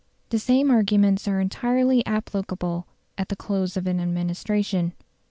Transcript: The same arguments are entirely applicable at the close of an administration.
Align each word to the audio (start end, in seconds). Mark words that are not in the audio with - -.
The 0.29 0.39
same 0.39 0.71
arguments 0.71 1.27
are 1.27 1.39
entirely 1.39 2.03
applicable 2.07 2.87
at 3.19 3.29
the 3.29 3.35
close 3.35 3.77
of 3.77 3.85
an 3.85 3.99
administration. 3.99 4.93